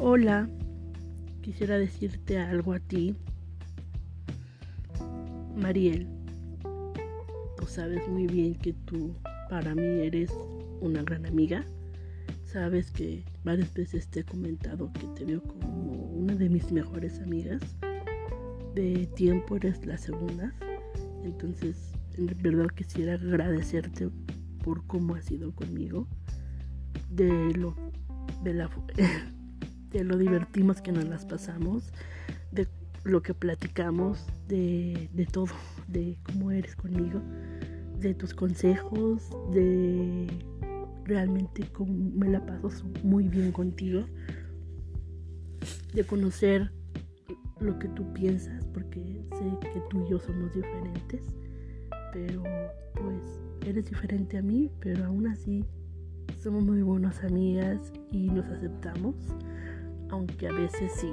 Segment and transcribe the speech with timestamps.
[0.00, 0.48] Hola,
[1.42, 3.16] quisiera decirte algo a ti,
[5.56, 6.06] Mariel.
[7.56, 9.16] Tú sabes muy bien que tú
[9.50, 10.30] para mí eres
[10.80, 11.64] una gran amiga.
[12.44, 17.18] Sabes que varias veces te he comentado que te veo como una de mis mejores
[17.18, 17.60] amigas.
[18.76, 20.54] De tiempo eres la segunda.
[21.24, 24.10] Entonces, en verdad quisiera agradecerte
[24.62, 26.06] por cómo has sido conmigo.
[27.10, 27.74] De lo
[28.44, 28.70] de la
[29.90, 31.92] de lo divertimos que nos las pasamos,
[32.52, 32.66] de
[33.04, 35.54] lo que platicamos, de, de todo,
[35.86, 37.20] de cómo eres conmigo,
[37.98, 40.26] de tus consejos, de
[41.04, 44.04] realmente cómo me la paso muy bien contigo,
[45.94, 46.70] de conocer
[47.60, 51.22] lo que tú piensas, porque sé que tú y yo somos diferentes,
[52.12, 52.42] pero
[52.94, 55.64] pues eres diferente a mí, pero aún así
[56.40, 59.14] somos muy buenas amigas y nos aceptamos
[60.10, 61.10] aunque a veces sí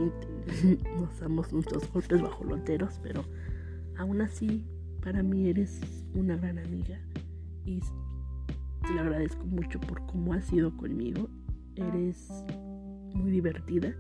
[1.00, 3.24] nos damos nuestros golpes bajo loteros, pero
[3.98, 4.66] aún así
[5.02, 5.82] para mí eres
[6.14, 7.00] una gran amiga
[7.66, 11.28] y te lo agradezco mucho por cómo has sido conmigo.
[11.76, 12.30] Eres
[13.14, 13.96] muy divertida.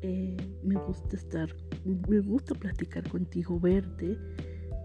[0.00, 4.18] Eh, me gusta estar, me gusta platicar contigo, verte.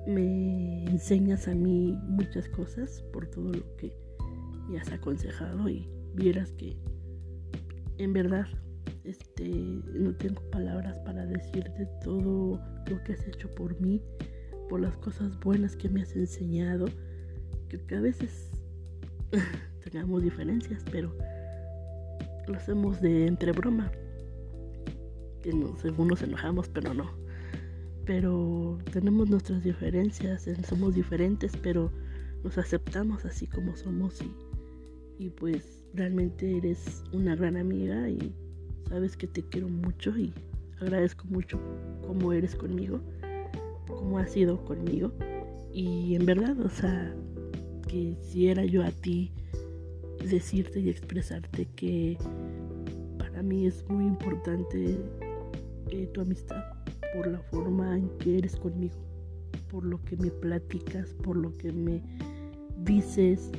[0.08, 3.96] Me enseñas a mí muchas cosas por todo lo que
[4.68, 6.78] me has aconsejado y vieras que
[7.98, 8.48] en verdad
[9.04, 9.50] este,
[9.94, 14.02] no tengo palabras para decirte todo lo que has hecho por mí,
[14.70, 16.86] por las cosas buenas que me has enseñado,
[17.70, 18.50] que, a veces
[19.84, 21.16] tengamos diferencias, pero
[22.48, 23.92] lo hacemos de entre broma.
[25.42, 27.12] Que no, según nos enojamos, pero no.
[28.06, 31.92] Pero tenemos nuestras diferencias, somos diferentes, pero
[32.44, 38.36] nos aceptamos así como somos y, y pues realmente eres una gran amiga y
[38.90, 40.34] Sabes que te quiero mucho y
[40.80, 41.60] agradezco mucho
[42.06, 43.00] cómo eres conmigo,
[43.88, 45.12] cómo has sido conmigo.
[45.74, 47.16] Y en verdad, o sea,
[47.88, 49.32] quisiera yo a ti
[50.30, 52.18] decirte y expresarte que
[53.18, 54.98] para mí es muy importante
[55.90, 56.64] eh, tu amistad
[57.16, 58.96] por la forma en que eres conmigo,
[59.70, 62.02] por lo que me platicas, por lo que me
[62.84, 63.52] dices,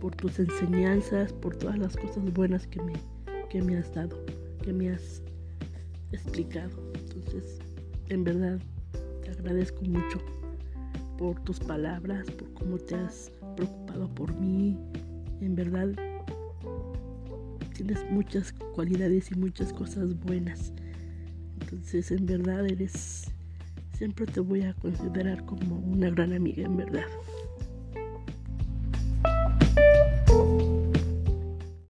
[0.00, 2.92] por tus enseñanzas, por todas las cosas buenas que me
[3.54, 4.18] que me has dado,
[4.64, 5.22] que me has
[6.10, 6.72] explicado.
[6.92, 7.60] Entonces,
[8.08, 8.58] en verdad,
[9.22, 10.18] te agradezco mucho
[11.16, 14.76] por tus palabras, por cómo te has preocupado por mí.
[15.40, 15.86] En verdad,
[17.76, 20.72] tienes muchas cualidades y muchas cosas buenas.
[21.60, 23.30] Entonces, en verdad, eres,
[23.96, 27.06] siempre te voy a considerar como una gran amiga, en verdad.